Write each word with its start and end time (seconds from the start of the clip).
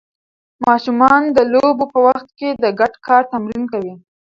ماشومان 0.65 1.21
د 1.37 1.37
لوبو 1.53 1.85
په 1.93 1.99
وخت 2.07 2.27
کې 2.39 2.49
د 2.63 2.65
ګډ 2.79 2.93
کار 3.07 3.21
تمرین 3.33 3.63
کوي. 3.71 3.93